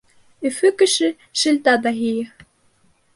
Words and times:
Өфө 0.49 0.71
кеше— 0.79 1.09
шелтә 1.41 1.77
даһийы. 1.87 2.25